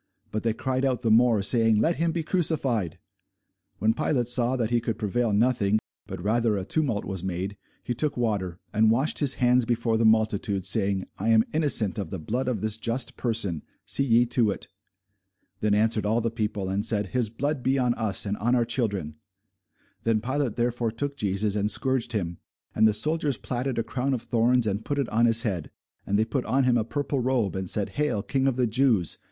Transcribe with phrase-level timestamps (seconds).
[0.31, 2.97] But they cried out the more, saying, Let him be crucified.
[3.77, 5.77] When Pilate saw that he could prevail nothing,
[6.07, 9.97] but that rather a tumult was made, he took water, and washed his hands before
[9.99, 14.25] the multitude, saying, I am innocent of the blood of this just person: see ye
[14.25, 14.67] to it.
[15.59, 18.65] Then answered all the people, and said, His blood be on us, and on our
[18.65, 19.17] children.
[20.01, 22.39] Then Pilate therefore took Jesus, and scourged him.
[22.73, 25.69] And the soldiers platted a crown of thorns, and put it on his head,
[26.07, 29.19] and they put on him a purple robe, and said, Hail, King of the Jews!